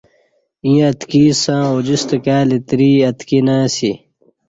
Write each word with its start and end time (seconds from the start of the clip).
ایں 0.65 0.79
اتکی 0.89 1.21
اسسں 1.29 1.61
اوجِستہ 1.71 2.17
کائی 2.25 2.45
لتری 2.49 2.91
اتکی 3.09 3.39
نہ 3.47 3.55
اسی 3.65 3.91